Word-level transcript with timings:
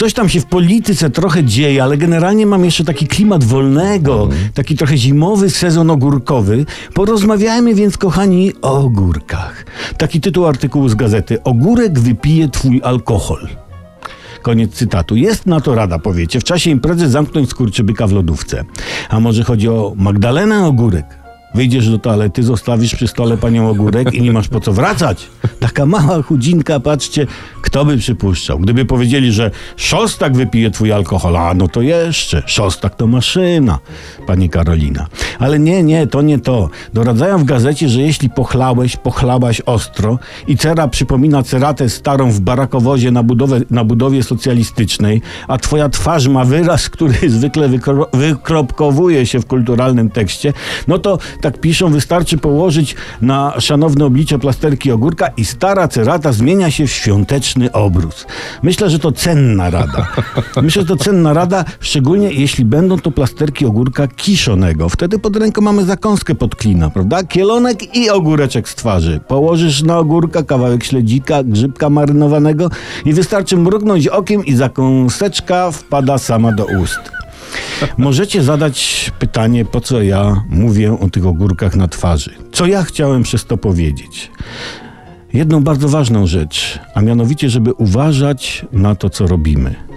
Coś 0.00 0.14
tam 0.14 0.28
się 0.28 0.40
w 0.40 0.46
polityce 0.46 1.10
trochę 1.10 1.44
dzieje, 1.44 1.82
ale 1.82 1.96
generalnie 1.96 2.46
mam 2.46 2.64
jeszcze 2.64 2.84
taki 2.84 3.06
klimat 3.06 3.44
wolnego, 3.44 4.28
taki 4.54 4.76
trochę 4.76 4.96
zimowy 4.96 5.50
sezon 5.50 5.90
ogórkowy. 5.90 6.66
Porozmawiajmy 6.94 7.74
więc, 7.74 7.98
kochani, 7.98 8.52
o 8.62 8.78
ogórkach. 8.78 9.66
Taki 9.98 10.20
tytuł 10.20 10.46
artykułu 10.46 10.88
z 10.88 10.94
gazety. 10.94 11.42
Ogórek 11.42 11.98
wypije 11.98 12.48
twój 12.48 12.80
alkohol. 12.84 13.48
Koniec 14.42 14.72
cytatu. 14.72 15.16
Jest 15.16 15.46
na 15.46 15.60
to 15.60 15.74
rada, 15.74 15.98
powiecie. 15.98 16.40
W 16.40 16.44
czasie 16.44 16.70
imprezy 16.70 17.08
zamknąć 17.08 17.50
skurczybyka 17.50 18.06
w 18.06 18.12
lodówce. 18.12 18.64
A 19.08 19.20
może 19.20 19.44
chodzi 19.44 19.68
o 19.68 19.92
Magdalenę 19.96 20.66
Ogórek? 20.66 21.19
Wyjdziesz 21.54 21.90
do 21.90 21.98
toalety, 21.98 22.42
zostawisz 22.42 22.94
przy 22.94 23.08
stole 23.08 23.36
panią 23.36 23.68
ogórek 23.68 24.14
i 24.14 24.22
nie 24.22 24.32
masz 24.32 24.48
po 24.48 24.60
co 24.60 24.72
wracać. 24.72 25.26
Taka 25.60 25.86
mała 25.86 26.22
chudzinka, 26.22 26.80
patrzcie, 26.80 27.26
kto 27.62 27.84
by 27.84 27.96
przypuszczał. 27.96 28.58
Gdyby 28.58 28.84
powiedzieli, 28.84 29.32
że 29.32 29.50
szostak 29.76 30.36
wypije 30.36 30.70
twój 30.70 30.92
alkohol, 30.92 31.36
a 31.36 31.54
no 31.54 31.68
to 31.68 31.82
jeszcze, 31.82 32.42
szostak 32.46 32.96
to 32.96 33.06
maszyna, 33.06 33.78
pani 34.26 34.50
Karolina. 34.50 35.06
Ale 35.40 35.58
nie, 35.58 35.82
nie, 35.82 36.06
to 36.06 36.22
nie 36.22 36.38
to. 36.38 36.68
Doradzają 36.94 37.38
w 37.38 37.44
gazecie, 37.44 37.88
że 37.88 38.00
jeśli 38.00 38.30
pochlałeś, 38.30 38.96
pochlałaś 38.96 39.60
ostro 39.60 40.18
i 40.46 40.56
cera 40.56 40.88
przypomina 40.88 41.42
ceratę 41.42 41.88
starą 41.88 42.30
w 42.30 42.40
barakowozie 42.40 43.10
na, 43.10 43.22
budowę, 43.22 43.60
na 43.70 43.84
budowie 43.84 44.22
socjalistycznej, 44.22 45.22
a 45.48 45.58
twoja 45.58 45.88
twarz 45.88 46.28
ma 46.28 46.44
wyraz, 46.44 46.88
który 46.88 47.30
zwykle 47.30 47.68
wykro, 47.68 48.08
wykropkowuje 48.12 49.26
się 49.26 49.40
w 49.40 49.46
kulturalnym 49.46 50.10
tekście, 50.10 50.52
no 50.88 50.98
to 50.98 51.18
tak 51.40 51.60
piszą, 51.60 51.92
wystarczy 51.92 52.38
położyć 52.38 52.96
na 53.22 53.60
szanowne 53.60 54.04
oblicze 54.04 54.38
plasterki 54.38 54.92
ogórka 54.92 55.28
i 55.36 55.44
stara 55.44 55.88
cerata 55.88 56.32
zmienia 56.32 56.70
się 56.70 56.86
w 56.86 56.90
świąteczny 56.90 57.72
obrus. 57.72 58.26
Myślę, 58.62 58.90
że 58.90 58.98
to 58.98 59.12
cenna 59.12 59.70
rada. 59.70 60.06
Myślę, 60.62 60.82
że 60.82 60.88
to 60.88 60.96
cenna 60.96 61.32
rada, 61.32 61.64
szczególnie 61.80 62.32
jeśli 62.32 62.64
będą 62.64 62.98
to 62.98 63.10
plasterki 63.10 63.66
ogórka 63.66 64.08
kiszonego. 64.08 64.88
Wtedy 64.88 65.18
pod 65.18 65.29
ręką 65.36 65.60
mamy 65.60 65.84
zakąskę 65.84 66.34
pod 66.34 66.56
klina, 66.56 66.90
prawda? 66.90 67.24
Kielonek 67.24 67.96
i 67.96 68.10
ogóreczek 68.10 68.68
z 68.68 68.74
twarzy. 68.74 69.20
Położysz 69.28 69.82
na 69.82 69.98
ogórka 69.98 70.42
kawałek 70.42 70.84
śledzika, 70.84 71.44
grzybka 71.44 71.90
marynowanego 71.90 72.70
i 73.04 73.12
wystarczy 73.12 73.56
mrugnąć 73.56 74.08
okiem 74.08 74.44
i 74.44 74.54
zakąseczka 74.54 75.70
wpada 75.70 76.18
sama 76.18 76.52
do 76.52 76.66
ust. 76.82 77.00
Możecie 77.98 78.42
zadać 78.42 79.10
pytanie, 79.18 79.64
po 79.64 79.80
co 79.80 80.02
ja 80.02 80.44
mówię 80.48 80.98
o 81.00 81.08
tych 81.08 81.26
ogórkach 81.26 81.76
na 81.76 81.88
twarzy. 81.88 82.30
Co 82.52 82.66
ja 82.66 82.82
chciałem 82.82 83.22
przez 83.22 83.44
to 83.44 83.56
powiedzieć? 83.56 84.30
Jedną 85.32 85.62
bardzo 85.62 85.88
ważną 85.88 86.26
rzecz, 86.26 86.78
a 86.94 87.00
mianowicie, 87.00 87.50
żeby 87.50 87.72
uważać 87.72 88.66
na 88.72 88.94
to, 88.94 89.10
co 89.10 89.26
robimy. 89.26 89.89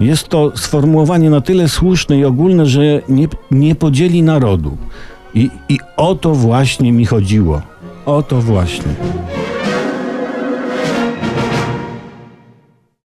Jest 0.00 0.28
to 0.28 0.52
sformułowanie 0.56 1.30
na 1.30 1.40
tyle 1.40 1.68
słuszne 1.68 2.18
i 2.18 2.24
ogólne, 2.24 2.66
że 2.66 2.80
nie, 3.08 3.28
nie 3.50 3.74
podzieli 3.74 4.22
narodu. 4.22 4.76
I, 5.34 5.50
I 5.68 5.78
o 5.96 6.14
to 6.14 6.34
właśnie 6.34 6.92
mi 6.92 7.06
chodziło. 7.06 7.62
O 8.06 8.22
to 8.22 8.40
właśnie. 8.40 8.94